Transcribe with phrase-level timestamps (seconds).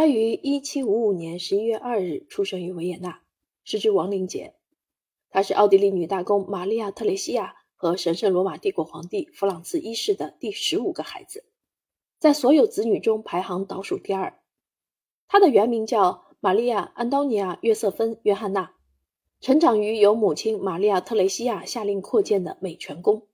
[0.00, 3.20] 他于1755年11月2日出生于维也纳，
[3.64, 4.54] 时值亡灵节。
[5.28, 11.44] 他是奥地利女大公玛利亚·特蕾西亚和神圣罗马帝国皇帝弗朗茨一世的第十五个孩子，
[12.18, 14.40] 在所有子女中排行倒数第二。
[15.28, 18.72] 他的原名叫玛利亚·安东尼亚·约瑟芬·约翰娜，
[19.42, 23.26] 成长于由母亲玛利亚·特蕾西亚下令扩建的美泉宫。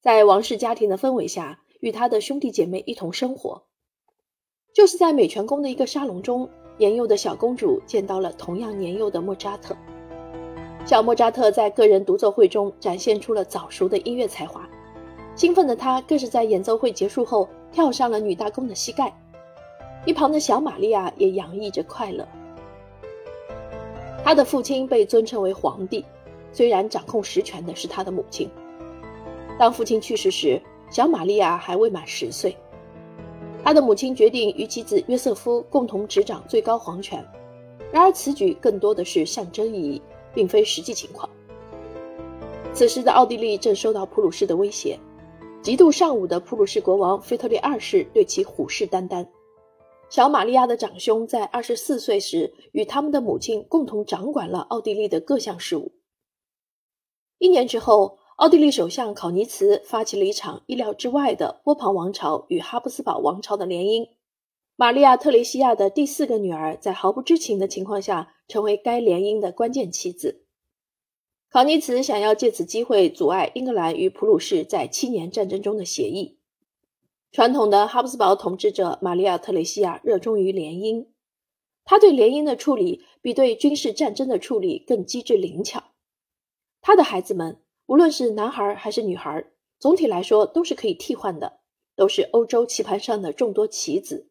[0.00, 3.68] 在王室家庭的氛围下，与他的兄弟姐妹一同生活。
[4.74, 9.74] 就是在美泉宫的一个沙龙中，年幼的小公主见到了同样年幼的莫扎特。
[10.84, 14.68] 小莫扎特在个人独奏会中展现出了早熟的音乐才华，
[15.36, 19.16] 兴奋的他更是在演奏会结束后跳上了女大公的膝盖。
[20.04, 22.26] 一旁的小玛利亚也洋溢着快乐。
[24.24, 26.04] 他的父亲被尊称为皇帝，
[26.50, 28.50] 虽然掌控实权的是他的母亲。
[29.56, 32.56] 当父亲去世时，小玛利亚还未满十岁。
[33.64, 37.26] 他的母亲决定与其子约瑟夫共同执掌最高皇权，
[37.90, 40.00] 然而此举更多的是象征意义。
[40.34, 41.30] 并非实际情况。
[42.72, 44.98] 此时的奥地利正受到普鲁士的威胁，
[45.62, 49.24] 极度尚武的普鲁士国王腓特烈二世对其虎视眈眈。
[50.10, 55.92] 小玛利亚的长兄在二十四岁时与他们的母亲共同掌管了奥地利的各项事务。
[57.38, 64.08] 一年之后，奥地利首相考尼茨发起了一场意料之外的波旁王朝与哈布斯堡王朝的联姻。
[64.76, 68.34] 玛利亚·特蕾西亚的第四个女儿在毫不知情的情况下。
[68.46, 70.44] 成为该联姻的关键棋子。
[71.48, 76.38] 考尼茨想要借此机会阻碍英格兰与普鲁士在七年战争中的协议。
[77.32, 81.06] 传统的哈布斯堡统治者玛利亚·特蕾西亚热衷于联姻，
[81.86, 85.84] 他对联姻的处理比对军事战争的处理更机智灵巧。
[86.82, 89.44] 他的孩子们，无论是男孩还是女孩，
[89.78, 91.60] 总体来说都是可以替换的，
[91.96, 94.30] 都是欧洲棋盘上的众多棋子。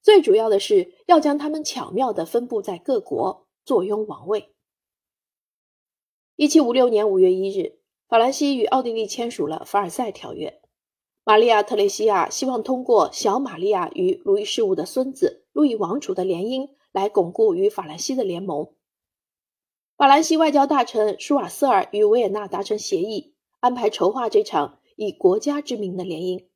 [0.00, 4.54] 最主要的是要将他们巧妙地分布在各国，坐拥王位。
[6.36, 10.60] 一七五六年五月一日，法兰西与奥地利签署了凡尔赛条约。
[11.24, 18.72] 玛利亚·特蕾西亚希望通过小玛利亚与路易十五的孙子路易王储的联姻，来巩固与法兰西的联盟。
[19.98, 26.46] 法兰西外交大臣舒瓦瑟尔与维也纳达成协议，安排筹划这场以国家之名的联姻。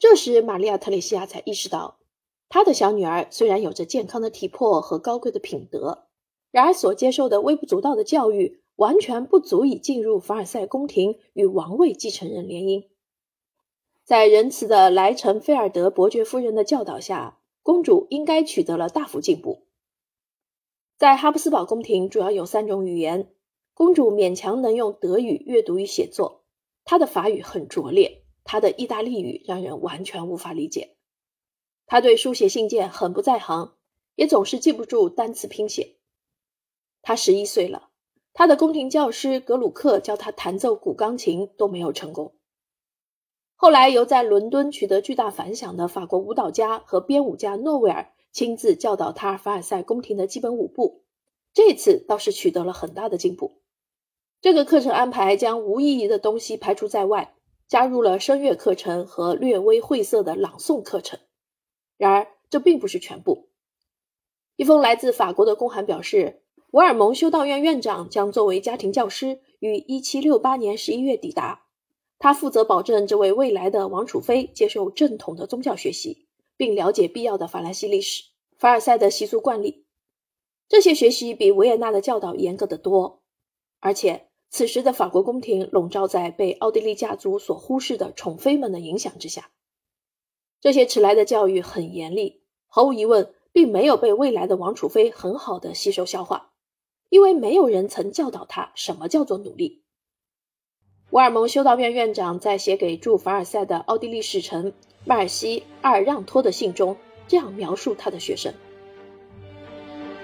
[0.00, 2.00] 这时，玛利亚·特蕾西亚才意识到。
[2.48, 6.08] 她的小女儿虽然有着健康的体魄和高贵的品德，
[6.50, 12.88] 然而所接受的微不足道的教育完全不足以进入凡尔赛宫廷与王位继承人联姻。
[14.02, 19.67] 在仁慈的莱城菲尔德伯爵夫人的教导下，公主应该取得了大幅进步。
[20.98, 23.32] 在哈布斯堡宫廷，主要有三种语言，
[23.72, 26.42] 公主勉强能用德语阅读与写作，
[26.84, 30.96] 她的法语很拙劣，她的意大利语让人完全无法理解。
[31.86, 33.76] 他对书写信件很不在行，
[34.16, 35.98] 也总是记不住单词拼写。
[37.00, 37.90] 他十一岁了，
[38.32, 42.34] 他的宫廷教师格鲁克教他弹奏古钢琴都没有成功。
[43.54, 51.02] 后来由在伦敦取得巨大反响的法国舞蹈家和编舞家诺维尔亲自教导他凡尔赛宫廷的基本舞步，
[51.52, 53.62] 这次倒是取得了很大的进步。
[54.40, 57.34] 这个课程安排将无意义的东西排除在外，
[57.66, 61.18] 加入了声乐课程和略微晦涩的朗诵课程。
[61.96, 63.48] 然而，这并不是全部。
[64.54, 71.64] 一封来自法国的公函表示，维尔蒙修道院院长将作为家庭教师于1768年11月抵达。
[72.20, 76.27] 他负责保证这位未来的王储妃接受正统的宗教学习，
[76.58, 78.24] 并了解必要的法兰西历史、
[78.58, 79.86] 凡尔赛的习俗惯例。
[80.68, 83.22] 这些学习比维也纳的教导严格得多。
[83.80, 89.50] 而且，此时的法国宫廷笼罩在被奥地利家族所忽视的宠妃们的影响之下。
[90.60, 96.52] 这些迟来的教育很严厉，毫无疑问，并没有被未来的王储妃很好的吸收消化，
[97.08, 99.84] 因为没有人曾教导他什么叫做努力。
[101.10, 104.74] 瓦尔蒙修道院院长在写给驻凡尔赛的奥地利使臣
[105.06, 106.94] 迈尔西·阿尔让托的信中
[107.26, 108.52] 这样描述他的学生：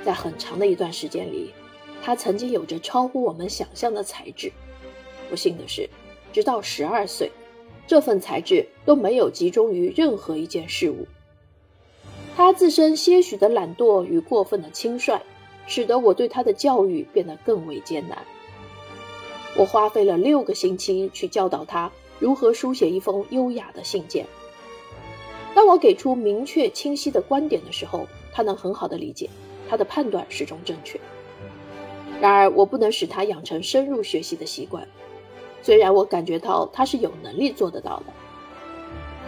[0.05, 1.55] 在很长的一段时间里，
[2.03, 4.53] 他曾经有着超乎我们想象的才智。
[5.31, 5.89] 不幸的是，
[6.35, 7.31] 直到十二岁。
[7.87, 11.07] 这份才智都没有集中于任何一件事物。
[12.35, 15.21] 他自身些许的懒惰与过分的轻率，
[15.67, 18.19] 使得我对他的教育变得更为艰难。
[19.57, 24.27] 我花费了六个星期去教导他如何书写一封优雅的信件。
[25.55, 29.31] 当我给出明确清晰的观点的时候，他能很好的理解，
[29.69, 31.01] 他的判断始终正确。
[32.21, 34.87] 然而，我不能使他养成深入学习的习惯。
[35.63, 38.07] 虽然我感觉到他是有能力做得到的，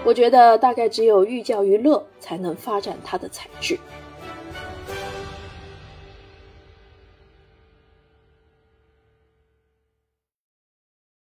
[0.04, 3.78] 我觉得大概只有寓教于乐，才能发展他的才智。